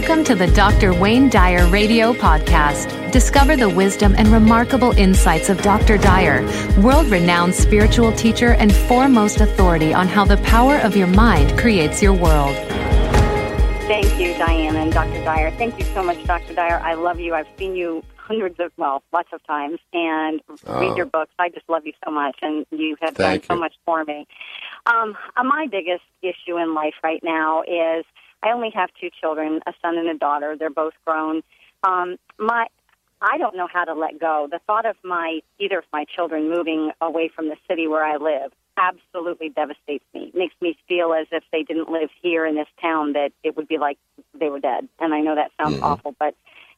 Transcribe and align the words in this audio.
Welcome 0.00 0.22
to 0.26 0.36
the 0.36 0.46
Dr. 0.46 0.94
Wayne 0.94 1.28
Dyer 1.28 1.66
Radio 1.66 2.12
Podcast. 2.12 3.10
Discover 3.10 3.56
the 3.56 3.68
wisdom 3.68 4.14
and 4.16 4.28
remarkable 4.28 4.92
insights 4.92 5.48
of 5.48 5.60
Dr. 5.60 5.98
Dyer, 5.98 6.42
world 6.80 7.08
renowned 7.08 7.52
spiritual 7.52 8.12
teacher 8.12 8.52
and 8.52 8.72
foremost 8.72 9.40
authority 9.40 9.92
on 9.92 10.06
how 10.06 10.24
the 10.24 10.36
power 10.36 10.76
of 10.76 10.96
your 10.96 11.08
mind 11.08 11.58
creates 11.58 12.00
your 12.00 12.12
world. 12.12 12.54
Thank 13.88 14.20
you, 14.20 14.34
Diane 14.34 14.76
and 14.76 14.92
Dr. 14.92 15.24
Dyer. 15.24 15.50
Thank 15.58 15.80
you 15.80 15.84
so 15.86 16.04
much, 16.04 16.22
Dr. 16.26 16.54
Dyer. 16.54 16.78
I 16.78 16.94
love 16.94 17.18
you. 17.18 17.34
I've 17.34 17.48
seen 17.58 17.74
you 17.74 18.04
hundreds 18.16 18.60
of, 18.60 18.70
well, 18.76 19.02
lots 19.12 19.30
of 19.32 19.44
times 19.48 19.80
and 19.92 20.40
Oh. 20.68 20.78
read 20.78 20.96
your 20.96 21.06
books. 21.06 21.32
I 21.40 21.48
just 21.48 21.68
love 21.68 21.84
you 21.84 21.92
so 22.04 22.12
much, 22.12 22.38
and 22.40 22.64
you 22.70 22.96
have 23.00 23.16
Thank 23.16 23.48
done 23.48 23.56
so 23.56 23.60
much 23.60 23.74
for 23.84 24.04
me. 24.04 24.28
Um, 24.86 25.18
uh, 25.36 25.42
my 25.42 25.66
biggest 25.68 26.04
issue 26.22 26.56
in 26.56 26.72
life 26.72 26.94
right 27.02 27.20
now 27.24 27.62
is 27.62 28.04
I 28.42 28.50
only 28.50 28.70
have 28.74 28.90
two 29.00 29.10
children, 29.20 29.60
a 29.66 29.72
son 29.82 29.98
and 29.98 30.08
a 30.08 30.16
daughter. 30.16 30.56
They're 30.58 30.70
both 30.70 30.94
grown. 31.04 31.42
Um, 31.86 32.16
my 32.38 32.66
I 33.20 33.36
don't 33.38 33.56
know 33.56 33.68
how 33.72 33.84
to 33.84 33.94
let 33.94 34.20
go. 34.20 34.48
The 34.50 34.60
thought 34.66 34.86
of 34.86 34.96
my 35.02 35.40
either 35.58 35.78
of 35.78 35.84
my 35.92 36.04
children 36.04 36.50
moving 36.50 36.92
away 37.00 37.30
from 37.34 37.48
the 37.48 37.56
city 37.68 37.88
where 37.88 38.04
I 38.04 38.16
live 38.16 38.52
absolutely 38.76 39.48
devastates 39.48 40.04
me. 40.14 40.30
Makes 40.34 40.54
me 40.60 40.78
feel 40.86 41.12
as 41.12 41.26
if 41.32 41.42
they 41.50 41.64
didn't 41.64 41.90
live 41.90 42.10
here 42.22 42.46
in 42.46 42.54
this 42.54 42.68
town 42.80 43.14
that 43.14 43.32
it 43.42 43.56
would 43.56 43.66
be 43.66 43.78
like 43.78 43.98
they 44.38 44.48
were 44.48 44.60
dead. 44.60 44.88
And 45.00 45.12
I 45.12 45.20
know 45.20 45.34
that 45.34 45.50
sounds 45.60 45.78
awful, 45.82 46.14
but 46.18 46.34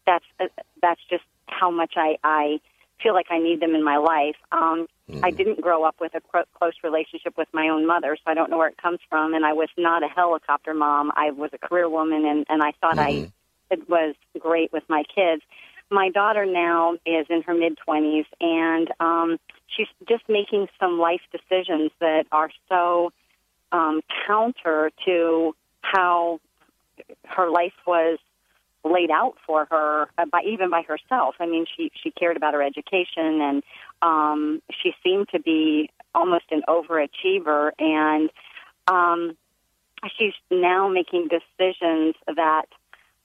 that's 0.07 0.25
uh, 0.41 0.47
that's 0.81 1.01
just 1.11 1.25
how 1.47 1.71
much 1.71 1.95
I 1.97 2.17
I 2.25 2.61
feel 3.03 3.15
like 3.15 3.27
I 3.31 3.39
need 3.39 3.61
them 3.61 3.75
in 3.75 3.85
my 3.85 3.97
life. 3.97 4.37
Um, 4.53 4.87
I 5.23 5.31
didn't 5.31 5.61
grow 5.61 5.85
up 5.85 5.97
with 6.01 6.15
a 6.15 6.21
cro- 6.21 6.45
close 6.55 6.75
relationship 6.83 7.37
with 7.37 7.49
my 7.53 7.69
own 7.69 7.87
mother, 7.87 8.17
so 8.17 8.31
I 8.31 8.35
don't 8.35 8.51
know 8.51 8.59
where 8.59 8.69
it 8.69 8.79
comes 8.79 9.01
from. 9.09 9.35
And 9.35 9.45
I 9.45 9.52
was 9.52 9.69
not 9.77 10.02
a 10.02 10.09
helicopter 10.09 10.73
mom. 10.74 11.13
I 11.16 11.30
was 11.30 11.51
a 11.52 11.59
career 11.59 11.89
woman, 11.89 12.24
and 12.24 12.47
and 12.49 12.63
I 12.63 12.73
thought 12.80 12.99
I 12.99 13.30
it 13.71 13.89
was 13.89 14.15
great 14.39 14.73
with 14.73 14.85
my 14.89 15.02
kids. 15.15 15.43
My 15.91 16.11
daughter 16.11 16.47
now 16.47 16.95
is 17.05 17.27
in 17.29 17.43
her 17.43 17.55
mid 17.55 17.77
twenties, 17.79 18.27
and 18.41 18.89
um, 19.01 19.39
she's 19.67 19.89
just 20.09 20.23
making 20.29 20.69
some 20.79 20.99
life 20.99 21.23
decisions 21.33 21.91
that 22.01 22.27
are 22.33 22.51
so 22.69 23.13
um, 23.73 24.01
counter 24.27 24.91
to 25.05 25.55
how 25.83 26.41
her 27.24 27.51
life 27.51 27.73
was 27.87 28.19
laid 28.85 29.11
out 29.11 29.35
for 29.47 29.67
her 29.71 30.09
uh, 30.19 30.27
by 30.27 30.43
even 30.47 30.71
by 30.71 30.83
herself. 30.83 31.35
I 31.41 31.47
mean, 31.47 31.67
she 31.77 31.91
she 32.03 32.11
cared 32.11 32.37
about 32.37 32.55
her 32.55 32.63
education, 32.63 33.41
and 33.41 33.63
um, 34.03 34.63
she 34.83 34.93
seemed 35.03 35.29
to 35.31 35.41
be 35.41 35.91
almost 36.15 36.45
an 36.51 36.63
overachiever, 36.69 37.71
and 37.79 38.31
um, 38.89 39.37
she's 40.17 40.35
now 40.51 40.89
making 40.89 41.29
decisions 41.29 42.15
that 42.27 42.67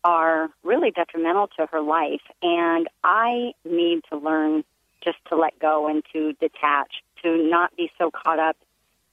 are 0.04 0.50
really 0.64 0.92
detrimental 0.92 1.48
to 1.58 1.66
her 1.72 1.82
life. 1.82 2.22
And 2.42 2.88
I 3.04 3.54
need 3.64 4.02
to 4.12 4.18
learn 4.18 4.64
just 5.04 5.18
to 5.30 5.36
let 5.36 5.58
go 5.60 5.88
and 5.88 6.04
to 6.14 6.34
detach, 6.34 7.04
to 7.24 7.50
not 7.50 7.76
be 7.76 7.92
so 7.98 8.12
caught 8.12 8.40
up 8.40 8.56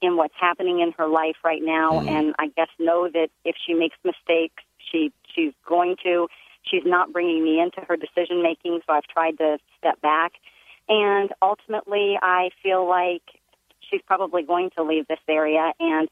in 0.03 0.17
what's 0.17 0.35
happening 0.39 0.81
in 0.81 0.93
her 0.93 1.07
life 1.07 1.37
right 1.45 1.63
now. 1.63 2.01
And 2.01 2.35
I 2.39 2.48
guess 2.48 2.69
know 2.79 3.09
that 3.09 3.29
if 3.45 3.57
she 3.65 3.73
makes 3.73 3.97
mistakes, 4.05 4.63
she 4.91 5.13
she's 5.35 5.52
going 5.73 5.97
to. 6.05 6.28
She's 6.62 6.84
not 6.84 7.12
bringing 7.12 7.42
me 7.42 7.61
into 7.61 7.81
her 7.89 7.97
decision 7.97 8.42
making, 8.42 8.81
so 8.87 8.92
I've 8.92 9.09
tried 9.17 9.39
to 9.39 9.59
step 9.79 10.01
back. 10.01 10.33
And 10.89 11.31
ultimately, 11.41 12.19
I 12.20 12.51
feel 12.62 12.87
like 12.89 13.23
she's 13.81 14.03
probably 14.06 14.42
going 14.42 14.70
to 14.77 14.83
leave 14.83 15.06
this 15.09 15.25
area. 15.29 15.73
And 15.81 16.09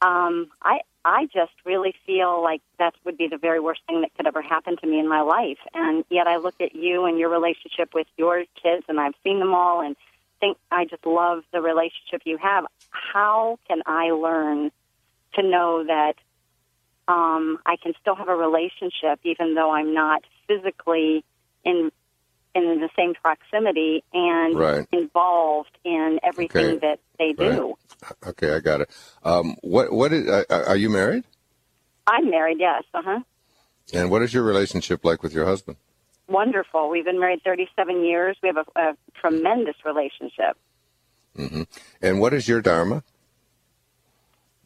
um, 0.00 0.48
I 0.62 0.80
I 1.04 1.26
just 1.26 1.52
really 1.66 1.94
feel 2.06 2.42
like 2.42 2.62
that 2.78 2.94
would 3.04 3.18
be 3.18 3.28
the 3.28 3.36
very 3.36 3.60
worst 3.60 3.82
thing 3.86 4.00
that 4.00 4.14
could 4.16 4.26
ever 4.26 4.40
happen 4.40 4.76
to 4.78 4.86
me 4.86 4.98
in 4.98 5.08
my 5.08 5.20
life. 5.20 5.58
And 5.74 6.04
yet 6.10 6.26
I 6.26 6.36
look 6.36 6.60
at 6.60 6.74
you 6.74 7.04
and 7.04 7.18
your 7.18 7.28
relationship 7.28 7.90
with 7.94 8.06
your 8.16 8.44
kids, 8.62 8.84
and 8.88 8.98
I've 8.98 9.14
seen 9.22 9.38
them 9.38 9.54
all, 9.54 9.82
and 9.82 9.96
think 10.40 10.56
I 10.70 10.84
just 10.86 11.04
love 11.06 11.42
the 11.52 11.60
relationship 11.60 12.22
you 12.24 12.38
have. 12.38 12.64
How 12.90 13.58
can 13.68 13.82
I 13.86 14.10
learn 14.10 14.70
to 15.34 15.42
know 15.42 15.84
that 15.84 16.14
um, 17.08 17.58
I 17.66 17.76
can 17.82 17.92
still 18.00 18.14
have 18.14 18.28
a 18.28 18.34
relationship 18.36 19.20
even 19.24 19.54
though 19.54 19.70
I'm 19.70 19.92
not 19.94 20.22
physically 20.48 21.24
in 21.64 21.90
in 22.54 22.80
the 22.80 22.88
same 22.96 23.14
proximity 23.14 24.04
and 24.12 24.56
Right. 24.56 24.86
involved 24.92 25.76
in 25.84 26.20
everything 26.22 26.76
Okay. 26.76 26.78
that 26.78 27.00
they 27.18 27.32
do? 27.32 27.74
Right. 28.02 28.28
Okay, 28.28 28.54
I 28.54 28.60
got 28.60 28.80
it. 28.82 28.90
Um, 29.24 29.56
what 29.62 29.92
what 29.92 30.12
is, 30.12 30.28
uh, 30.28 30.44
are 30.68 30.76
you 30.76 30.88
married? 30.88 31.24
I'm 32.06 32.30
married, 32.30 32.58
yes. 32.60 32.84
Uh 32.94 33.02
huh. 33.04 33.20
And 33.92 34.10
what 34.10 34.22
is 34.22 34.32
your 34.32 34.44
relationship 34.44 35.04
like 35.04 35.22
with 35.22 35.32
your 35.32 35.46
husband? 35.46 35.78
Wonderful. 36.28 36.88
We've 36.88 37.04
been 37.04 37.20
married 37.20 37.42
37 37.44 38.04
years. 38.04 38.36
We 38.42 38.48
have 38.48 38.56
a, 38.56 38.80
a 38.80 38.96
tremendous 39.20 39.76
relationship. 39.84 40.56
And 42.00 42.20
what 42.20 42.32
is 42.32 42.46
your 42.48 42.62
dharma? 42.62 43.02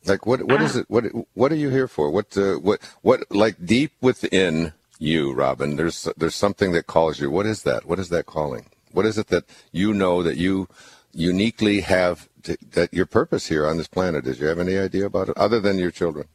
Like 0.08 0.26
what 0.26 0.42
what 0.44 0.62
is 0.62 0.76
it? 0.76 0.86
What 0.88 1.04
what 1.34 1.52
are 1.52 1.56
you 1.56 1.70
here 1.70 1.88
for? 1.88 2.10
What 2.10 2.36
uh, 2.36 2.54
what 2.54 2.80
what 3.02 3.24
like 3.30 3.56
deep 3.64 3.92
within 4.00 4.72
you, 4.98 5.32
Robin? 5.32 5.76
There's 5.76 6.08
there's 6.16 6.34
something 6.34 6.72
that 6.72 6.86
calls 6.86 7.20
you. 7.20 7.30
What 7.30 7.46
is 7.46 7.62
that? 7.62 7.84
What 7.86 7.98
is 7.98 8.08
that 8.08 8.26
calling? 8.26 8.66
What 8.92 9.06
is 9.06 9.18
it 9.18 9.28
that 9.28 9.44
you 9.72 9.92
know 9.92 10.22
that 10.22 10.36
you 10.36 10.68
uniquely 11.12 11.80
have 11.80 12.28
to, 12.44 12.56
that 12.72 12.92
your 12.92 13.06
purpose 13.06 13.46
here 13.48 13.66
on 13.66 13.76
this 13.76 13.88
planet 13.88 14.26
is? 14.26 14.40
You 14.40 14.46
have 14.46 14.58
any 14.58 14.78
idea 14.78 15.06
about 15.06 15.28
it 15.28 15.36
other 15.36 15.60
than 15.60 15.78
your 15.78 15.90
children? 15.90 16.26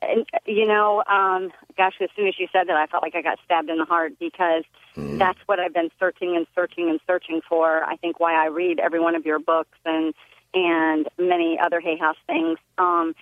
And, 0.00 0.26
you 0.46 0.66
know, 0.66 1.04
um, 1.08 1.52
gosh, 1.76 1.94
as 2.00 2.08
soon 2.16 2.26
as 2.26 2.34
you 2.38 2.48
said 2.52 2.66
that, 2.66 2.76
I 2.76 2.86
felt 2.86 3.04
like 3.04 3.14
I 3.14 3.22
got 3.22 3.38
stabbed 3.44 3.70
in 3.70 3.78
the 3.78 3.84
heart 3.84 4.14
because 4.18 4.64
that's 4.96 5.38
what 5.46 5.60
I've 5.60 5.72
been 5.72 5.90
searching 6.00 6.36
and 6.36 6.46
searching 6.54 6.90
and 6.90 6.98
searching 7.06 7.40
for. 7.48 7.84
I 7.84 7.96
think 7.96 8.18
why 8.18 8.34
I 8.34 8.46
read 8.46 8.80
every 8.80 8.98
one 8.98 9.14
of 9.14 9.24
your 9.24 9.38
books 9.38 9.78
and 9.84 10.12
and 10.54 11.08
many 11.18 11.58
other 11.62 11.80
Hay 11.80 11.96
House 11.98 12.16
things. 12.26 12.58
Um, 12.78 13.14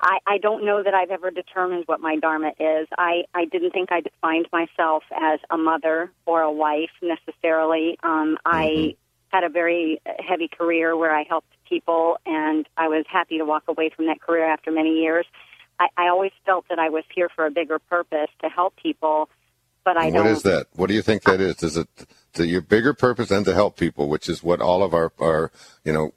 I, 0.00 0.18
I 0.26 0.38
don't 0.38 0.64
know 0.64 0.82
that 0.82 0.94
I've 0.94 1.10
ever 1.10 1.30
determined 1.30 1.84
what 1.86 2.00
my 2.00 2.16
dharma 2.16 2.52
is. 2.58 2.88
I, 2.98 3.24
I 3.34 3.44
didn't 3.46 3.70
think 3.70 3.92
I 3.92 4.00
defined 4.00 4.48
myself 4.52 5.04
as 5.12 5.38
a 5.50 5.56
mother 5.56 6.10
or 6.26 6.42
a 6.42 6.52
wife 6.52 6.90
necessarily. 7.02 7.98
Um, 8.02 8.36
I 8.44 8.96
had 9.28 9.44
a 9.44 9.48
very 9.48 10.00
heavy 10.18 10.48
career 10.48 10.96
where 10.96 11.14
I 11.14 11.24
helped 11.28 11.48
people, 11.68 12.18
and 12.26 12.68
I 12.76 12.88
was 12.88 13.04
happy 13.08 13.38
to 13.38 13.44
walk 13.44 13.64
away 13.68 13.90
from 13.94 14.06
that 14.06 14.20
career 14.20 14.44
after 14.44 14.72
many 14.72 15.00
years. 15.00 15.26
I, 15.78 15.88
I 15.96 16.08
always 16.08 16.32
felt 16.44 16.66
that 16.68 16.78
I 16.80 16.90
was 16.90 17.04
here 17.14 17.28
for 17.34 17.46
a 17.46 17.50
bigger 17.50 17.78
purpose 17.78 18.28
to 18.42 18.48
help 18.48 18.74
people, 18.76 19.28
but 19.84 19.96
I 19.96 20.06
And 20.06 20.12
don't. 20.12 20.24
what 20.24 20.26
is 20.26 20.42
that? 20.42 20.68
What 20.74 20.88
do 20.88 20.94
you 20.94 21.02
think 21.02 21.22
that 21.24 21.40
is? 21.40 21.62
Is 21.62 21.76
it 21.76 21.88
to 22.34 22.46
your 22.46 22.60
bigger 22.60 22.94
purpose 22.94 23.30
and 23.30 23.44
to 23.46 23.54
help 23.54 23.76
people, 23.76 24.08
which 24.08 24.28
is 24.28 24.42
what 24.42 24.60
all 24.60 24.82
of 24.82 24.94
our, 24.94 25.12
our 25.18 25.50
you 25.84 25.92
know, 25.92 26.12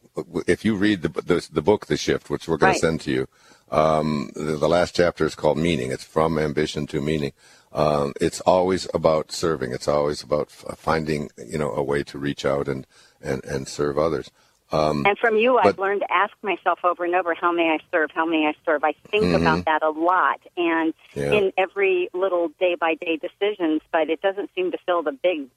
if 0.47 0.63
you 0.65 0.75
read 0.75 1.01
the 1.01 1.09
the, 1.09 1.47
the 1.51 1.61
book 1.61 1.87
The 1.87 1.97
Shift, 1.97 2.29
which 2.29 2.47
we're 2.47 2.57
going 2.57 2.71
Right. 2.71 2.79
to 2.81 2.87
send 2.87 3.01
to 3.01 3.11
you, 3.11 3.27
um, 3.71 4.31
the, 4.35 4.55
the 4.57 4.69
last 4.69 4.95
chapter 4.95 5.25
is 5.25 5.35
called 5.35 5.57
Meaning. 5.57 5.91
It's 5.91 6.03
from 6.03 6.37
ambition 6.37 6.87
to 6.87 7.01
meaning. 7.01 7.33
Um, 7.73 8.13
it's 8.21 8.39
always 8.41 8.87
about 8.93 9.31
serving. 9.33 9.73
It's 9.73 9.87
always 9.87 10.23
about 10.23 10.47
f- 10.47 10.77
finding, 10.77 11.29
you 11.37 11.57
know, 11.57 11.71
a 11.71 11.83
way 11.83 12.03
to 12.03 12.17
reach 12.17 12.45
out 12.45 12.67
and 12.69 12.87
and 13.21 13.43
and 13.43 13.67
serve 13.67 13.97
others. 13.97 14.31
Um, 14.71 15.05
And 15.05 15.17
from 15.19 15.35
you, 15.37 15.57
I've 15.57 15.77
learned 15.77 16.01
to 16.01 16.11
ask 16.11 16.33
myself 16.41 16.79
over 16.83 17.03
and 17.05 17.13
over, 17.13 17.33
how 17.35 17.51
may 17.51 17.69
I 17.71 17.79
serve? 17.91 18.09
How 18.11 18.25
may 18.25 18.47
I 18.47 18.53
serve? 18.65 18.83
I 18.83 18.93
think 19.11 19.33
about 19.35 19.65
that 19.65 19.83
a 19.83 19.89
lot 19.91 20.39
and 20.57 20.93
Mm-hmm. 21.13 21.19
Yeah. 21.19 21.31
in 21.33 21.51
every 21.57 22.09
little 22.13 22.49
day 22.59 22.75
by 22.75 22.95
day 22.95 23.17
decisions, 23.17 23.81
but 23.91 24.09
it 24.09 24.21
doesn't 24.21 24.49
seem 24.55 24.71
to 24.71 24.77
fill 24.85 25.01
the 25.03 25.11
big, 25.13 25.47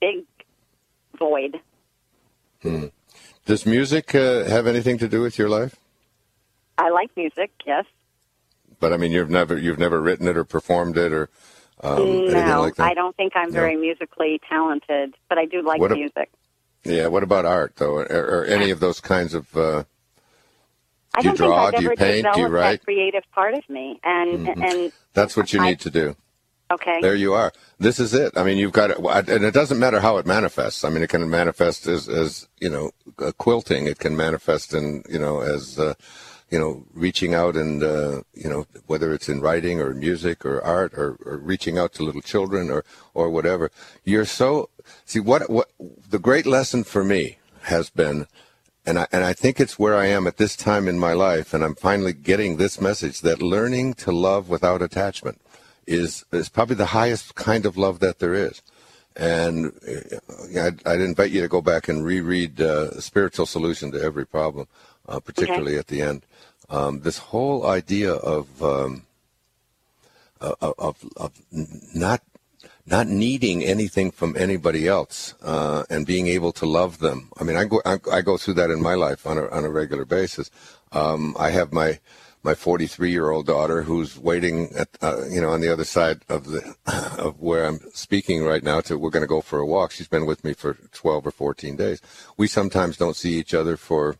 big 0.00 0.24
void. 1.18 1.60
does 3.46 3.66
music 3.66 4.14
uh, 4.14 4.44
have 4.44 4.66
anything 4.66 4.98
to 4.98 5.08
do 5.08 5.20
with 5.20 5.38
your 5.38 5.48
life? 5.48 5.76
I 6.76 6.90
like 6.90 7.10
music, 7.16 7.50
yes. 7.66 7.84
But 8.80 8.92
I 8.92 8.96
mean, 8.96 9.10
you've 9.12 9.30
never 9.30 9.58
you've 9.58 9.78
never 9.78 10.00
written 10.00 10.28
it 10.28 10.36
or 10.36 10.44
performed 10.44 10.96
it 10.96 11.12
or 11.12 11.28
um, 11.82 12.02
anything 12.02 12.46
no, 12.46 12.60
like 12.62 12.76
that. 12.76 12.90
I 12.90 12.94
don't 12.94 13.16
think 13.16 13.32
I'm 13.34 13.48
No. 13.50 13.60
very 13.60 13.76
musically 13.76 14.40
talented, 14.48 15.14
but 15.28 15.38
I 15.38 15.46
do 15.46 15.62
like 15.62 15.80
What 15.80 15.92
a- 15.92 15.96
music. 15.96 16.30
Yeah. 16.84 17.08
What 17.08 17.24
about 17.24 17.44
art, 17.44 17.74
though, 17.76 17.96
or, 17.98 18.04
or 18.04 18.44
any 18.44 18.70
of 18.70 18.78
those 18.80 19.00
kinds 19.00 19.34
of? 19.34 19.54
Uh, 19.56 19.82
Do 21.20 21.28
you 21.30 21.36
draw? 21.36 21.66
I've 21.66 21.74
Do 21.76 21.82
you 21.82 21.90
paint? 21.96 22.26
Do 22.34 22.40
you 22.40 22.46
write? 22.46 22.80
Mm-hmm. 22.80 22.84
creative 22.84 23.24
part 23.32 23.54
of 23.54 23.68
me, 23.68 23.98
and 24.04 24.48
and 24.48 24.92
that's 25.12 25.36
what 25.36 25.52
you 25.52 25.60
need 25.60 25.80
to 25.80 25.90
do. 25.90 26.14
Okay, 26.70 27.00
There 27.00 27.14
you 27.14 27.34
are. 27.34 27.52
This 27.78 27.98
is 28.00 28.14
it. 28.14 28.36
I 28.36 28.42
mean, 28.42 28.58
you've 28.58 28.72
got 28.72 28.90
it, 28.90 28.98
and 29.28 29.44
it 29.44 29.54
doesn't 29.54 29.78
matter 29.78 30.00
how 30.00 30.18
it 30.18 30.26
manifests. 30.26 30.84
I 30.84 30.90
mean, 30.90 31.02
it 31.02 31.10
can 31.10 31.28
manifest 31.28 31.86
as, 31.86 32.08
as 32.08 32.48
you 32.60 32.68
know, 32.68 32.90
quilting. 33.38 33.86
It 33.86 33.98
can 33.98 34.16
manifest 34.16 34.74
in, 34.74 35.02
you 35.08 35.18
know, 35.18 35.40
as, 35.40 35.78
uh, 35.78 35.94
you 36.50 36.58
know, 36.58 36.84
reaching 36.94 37.34
out 37.34 37.56
and, 37.56 37.82
uh, 37.82 38.22
you 38.34 38.48
know, 38.48 38.66
whether 38.86 39.12
it's 39.12 39.28
in 39.28 39.40
writing 39.40 39.80
or 39.80 39.92
music 39.94 40.44
or 40.46 40.62
art 40.62 40.94
or, 40.94 41.18
or 41.24 41.36
reaching 41.36 41.78
out 41.78 41.92
to 41.94 42.02
little 42.02 42.22
children 42.22 42.70
or, 42.70 42.84
or 43.14 43.30
whatever. 43.30 43.70
You're 44.04 44.24
so, 44.24 44.70
see, 45.04 45.20
what, 45.20 45.48
what, 45.50 45.70
the 45.78 46.18
great 46.18 46.46
lesson 46.46 46.84
for 46.84 47.04
me 47.04 47.38
has 47.62 47.90
been, 47.90 48.26
and 48.86 48.98
I, 49.00 49.06
and 49.12 49.24
I 49.24 49.34
think 49.34 49.60
it's 49.60 49.78
where 49.78 49.94
I 49.94 50.06
am 50.06 50.26
at 50.26 50.38
this 50.38 50.56
time 50.56 50.88
in 50.88 50.98
my 50.98 51.12
life, 51.12 51.52
and 51.52 51.62
I'm 51.62 51.74
finally 51.74 52.14
getting 52.14 52.56
this 52.56 52.80
message 52.80 53.20
that 53.20 53.42
learning 53.42 53.94
to 53.94 54.12
love 54.12 54.48
without 54.48 54.80
attachment 54.80 55.40
is 55.88 56.24
is 56.32 56.48
probably 56.48 56.76
the 56.76 56.86
highest 56.86 57.34
kind 57.34 57.66
of 57.66 57.76
love 57.76 58.00
that 58.00 58.18
there 58.18 58.34
is. 58.34 58.62
And 59.16 59.72
uh, 59.86 60.60
I'd, 60.60 60.86
I'd 60.86 61.00
invite 61.00 61.32
you 61.32 61.40
to 61.40 61.48
go 61.48 61.60
back 61.60 61.88
and 61.88 62.04
reread 62.04 62.60
uh, 62.60 63.00
"Spiritual 63.00 63.46
Solution 63.46 63.90
to 63.92 64.00
Every 64.00 64.26
Problem," 64.26 64.68
uh, 65.08 65.18
particularly 65.18 65.72
okay. 65.72 65.78
at 65.78 65.86
the 65.88 66.02
end. 66.02 66.22
Um, 66.70 67.00
this 67.00 67.18
whole 67.18 67.66
idea 67.66 68.12
of, 68.12 68.62
um, 68.62 69.06
of 70.40 70.74
of, 70.78 71.04
of 71.16 71.32
not 71.94 72.22
not 72.86 73.06
needing 73.06 73.64
anything 73.64 74.10
from 74.10 74.36
anybody 74.36 74.86
else 74.86 75.34
uh, 75.42 75.84
and 75.90 76.06
being 76.06 76.26
able 76.26 76.52
to 76.52 76.66
love 76.66 76.98
them. 76.98 77.30
I 77.38 77.44
mean, 77.44 77.56
I 77.56 77.64
go 77.64 77.80
I, 77.84 77.98
I, 78.10 78.20
go 78.22 78.36
through 78.36 78.54
that 78.54 78.70
in 78.70 78.80
my 78.80 78.94
life 78.94 79.26
on 79.26 79.38
a 79.38 79.48
on 79.48 79.64
a 79.64 79.70
regular 79.70 80.04
basis. 80.04 80.50
Um, 80.92 81.36
I 81.38 81.50
have 81.50 81.72
my 81.72 81.98
my 82.42 82.54
43 82.54 83.10
year 83.10 83.30
old 83.30 83.46
daughter 83.46 83.82
who's 83.82 84.18
waiting 84.18 84.70
at 84.76 84.88
uh, 85.02 85.26
you 85.28 85.40
know 85.40 85.50
on 85.50 85.60
the 85.60 85.72
other 85.72 85.84
side 85.84 86.22
of 86.28 86.46
the 86.46 86.74
of 87.18 87.38
where 87.40 87.64
I'm 87.64 87.80
speaking 87.92 88.44
right 88.44 88.62
now 88.62 88.80
to 88.82 88.98
we're 88.98 89.10
going 89.10 89.22
to 89.22 89.26
go 89.26 89.40
for 89.40 89.58
a 89.58 89.66
walk. 89.66 89.92
She's 89.92 90.08
been 90.08 90.26
with 90.26 90.44
me 90.44 90.52
for 90.52 90.74
12 90.92 91.26
or 91.26 91.30
14 91.30 91.76
days. 91.76 92.00
We 92.36 92.46
sometimes 92.46 92.96
don't 92.96 93.16
see 93.16 93.34
each 93.34 93.54
other 93.54 93.76
for 93.76 94.16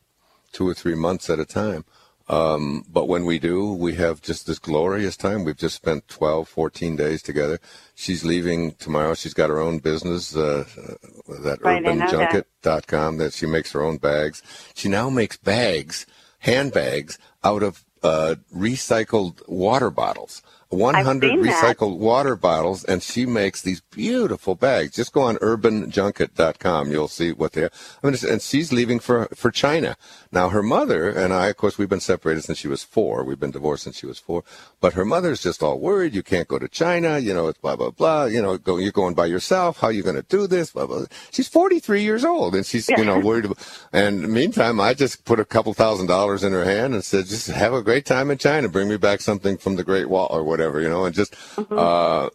two 0.52 0.66
or 0.68 0.74
three 0.74 0.94
months 0.94 1.30
at 1.30 1.38
a 1.38 1.44
time. 1.44 1.84
Um, 2.30 2.84
but 2.90 3.08
when 3.08 3.24
we 3.24 3.38
do 3.38 3.72
we 3.72 3.94
have 3.94 4.20
just 4.20 4.46
this 4.46 4.58
glorious 4.58 5.16
time. 5.16 5.44
We've 5.44 5.56
just 5.56 5.76
spent 5.76 6.08
12 6.08 6.48
14 6.48 6.96
days 6.96 7.22
together. 7.22 7.58
She's 7.94 8.24
leaving 8.24 8.72
tomorrow. 8.72 9.14
She's 9.14 9.34
got 9.34 9.48
her 9.48 9.60
own 9.60 9.78
business 9.78 10.36
uh, 10.36 10.64
uh 10.76 11.42
that 11.42 11.62
right, 11.62 11.82
urbanjunket.com 11.82 13.16
that 13.18 13.32
she 13.32 13.46
makes 13.46 13.72
her 13.72 13.82
own 13.82 13.96
bags. 13.96 14.42
She 14.74 14.88
now 14.88 15.08
makes 15.08 15.36
bags 15.38 16.04
handbags 16.40 17.18
out 17.42 17.62
of 17.62 17.84
uh, 18.02 18.36
recycled 18.54 19.46
water 19.48 19.90
bottles. 19.90 20.42
100 20.70 21.32
recycled 21.38 21.98
that. 21.98 22.04
water 22.04 22.36
bottles, 22.36 22.84
and 22.84 23.02
she 23.02 23.24
makes 23.24 23.62
these 23.62 23.80
beautiful 23.80 24.54
bags. 24.54 24.94
Just 24.94 25.14
go 25.14 25.22
on 25.22 25.36
urbanjunket.com. 25.36 26.90
You'll 26.90 27.08
see 27.08 27.32
what 27.32 27.52
they 27.52 27.64
are. 27.64 27.70
I 28.02 28.06
mean, 28.06 28.16
and 28.28 28.42
she's 28.42 28.70
leaving 28.70 28.98
for, 28.98 29.26
for 29.34 29.50
China. 29.50 29.96
Now, 30.30 30.50
her 30.50 30.62
mother 30.62 31.08
and 31.08 31.32
I, 31.32 31.46
of 31.46 31.56
course, 31.56 31.78
we've 31.78 31.88
been 31.88 32.00
separated 32.00 32.42
since 32.42 32.58
she 32.58 32.68
was 32.68 32.82
four. 32.82 33.24
We've 33.24 33.40
been 33.40 33.50
divorced 33.50 33.84
since 33.84 33.96
she 33.96 34.04
was 34.04 34.18
four. 34.18 34.44
But 34.78 34.92
her 34.92 35.06
mother's 35.06 35.42
just 35.42 35.62
all 35.62 35.80
worried. 35.80 36.14
You 36.14 36.22
can't 36.22 36.46
go 36.46 36.58
to 36.58 36.68
China. 36.68 37.18
You 37.18 37.32
know, 37.32 37.48
it's 37.48 37.58
blah, 37.58 37.76
blah, 37.76 37.90
blah. 37.90 38.24
You 38.26 38.42
know, 38.42 38.58
go, 38.58 38.76
you're 38.76 38.92
going 38.92 39.14
by 39.14 39.26
yourself. 39.26 39.78
How 39.78 39.86
are 39.86 39.92
you 39.92 40.02
going 40.02 40.16
to 40.16 40.22
do 40.22 40.46
this? 40.46 40.72
Blah, 40.72 40.86
blah. 40.86 41.06
She's 41.30 41.48
43 41.48 42.02
years 42.02 42.26
old, 42.26 42.54
and 42.54 42.66
she's, 42.66 42.90
you 42.90 43.06
know, 43.06 43.18
worried. 43.18 43.44
About, 43.46 43.88
and 43.90 44.28
meantime, 44.28 44.80
I 44.80 44.92
just 44.92 45.24
put 45.24 45.40
a 45.40 45.46
couple 45.46 45.72
thousand 45.72 46.08
dollars 46.08 46.44
in 46.44 46.52
her 46.52 46.64
hand 46.64 46.92
and 46.92 47.02
said, 47.02 47.24
just 47.24 47.46
have 47.46 47.72
a 47.72 47.82
great 47.82 48.04
time 48.04 48.30
in 48.30 48.36
China. 48.36 48.68
Bring 48.68 48.88
me 48.90 48.98
back 48.98 49.22
something 49.22 49.56
from 49.56 49.76
the 49.76 49.84
Great 49.84 50.10
Wall 50.10 50.26
or 50.30 50.44
whatever 50.44 50.57
whatever, 50.58 50.80
you 50.80 50.88
know, 50.88 51.04
and 51.04 51.14
just, 51.14 51.32
mm-hmm. 51.54 51.78
uh, 51.78 52.28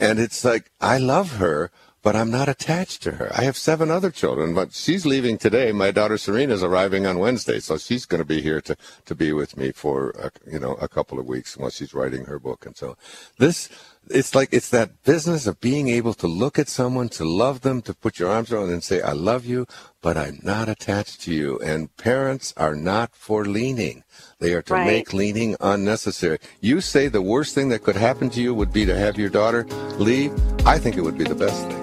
and 0.00 0.18
it's 0.18 0.44
like, 0.44 0.72
I 0.80 0.98
love 0.98 1.36
her, 1.36 1.70
but 2.02 2.16
I'm 2.16 2.32
not 2.32 2.48
attached 2.48 3.02
to 3.04 3.12
her. 3.12 3.30
I 3.32 3.42
have 3.44 3.56
seven 3.56 3.88
other 3.88 4.10
children, 4.10 4.52
but 4.52 4.74
she's 4.74 5.06
leaving 5.06 5.38
today. 5.38 5.70
My 5.70 5.92
daughter 5.92 6.18
Serena 6.18 6.54
is 6.54 6.64
arriving 6.64 7.06
on 7.06 7.20
Wednesday, 7.20 7.60
so 7.60 7.78
she's 7.78 8.04
going 8.04 8.18
to 8.18 8.24
be 8.24 8.42
here 8.42 8.60
to, 8.62 8.76
to 9.04 9.14
be 9.14 9.32
with 9.32 9.56
me 9.56 9.70
for, 9.70 10.10
a, 10.18 10.32
you 10.50 10.58
know, 10.58 10.74
a 10.74 10.88
couple 10.88 11.20
of 11.20 11.26
weeks 11.26 11.56
while 11.56 11.70
she's 11.70 11.94
writing 11.94 12.24
her 12.24 12.40
book. 12.40 12.66
And 12.66 12.76
so 12.76 12.96
this, 13.38 13.68
it's 14.10 14.34
like 14.34 14.48
it's 14.52 14.70
that 14.70 15.02
business 15.04 15.46
of 15.46 15.60
being 15.60 15.88
able 15.88 16.14
to 16.14 16.26
look 16.26 16.58
at 16.58 16.68
someone, 16.68 17.08
to 17.10 17.24
love 17.24 17.60
them, 17.60 17.82
to 17.82 17.94
put 17.94 18.18
your 18.18 18.30
arms 18.30 18.52
around 18.52 18.66
them 18.66 18.74
and 18.74 18.84
say, 18.84 19.00
I 19.00 19.12
love 19.12 19.44
you, 19.44 19.66
but 20.00 20.16
I'm 20.16 20.40
not 20.42 20.68
attached 20.68 21.22
to 21.22 21.32
you. 21.32 21.58
And 21.60 21.94
parents 21.96 22.52
are 22.56 22.74
not 22.74 23.14
for 23.14 23.44
leaning. 23.44 24.04
They 24.38 24.54
are 24.54 24.62
to 24.62 24.74
right. 24.74 24.86
make 24.86 25.12
leaning 25.12 25.56
unnecessary. 25.60 26.38
You 26.60 26.80
say 26.80 27.08
the 27.08 27.22
worst 27.22 27.54
thing 27.54 27.68
that 27.70 27.84
could 27.84 27.96
happen 27.96 28.30
to 28.30 28.42
you 28.42 28.54
would 28.54 28.72
be 28.72 28.84
to 28.86 28.96
have 28.96 29.18
your 29.18 29.30
daughter 29.30 29.64
leave. 29.98 30.32
I 30.66 30.78
think 30.78 30.96
it 30.96 31.02
would 31.02 31.18
be 31.18 31.24
the 31.24 31.34
best 31.34 31.66
thing. 31.66 31.82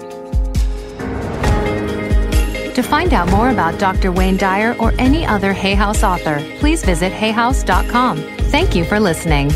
To 2.74 2.82
find 2.82 3.12
out 3.12 3.28
more 3.30 3.50
about 3.50 3.78
Dr. 3.78 4.12
Wayne 4.12 4.36
Dyer 4.36 4.76
or 4.78 4.92
any 4.98 5.26
other 5.26 5.52
Hay 5.52 5.74
House 5.74 6.02
author, 6.04 6.38
please 6.60 6.84
visit 6.84 7.12
hayhouse.com. 7.12 8.18
Thank 8.50 8.74
you 8.74 8.84
for 8.84 9.00
listening. 9.00 9.50